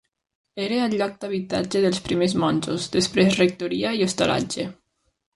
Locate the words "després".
2.95-3.37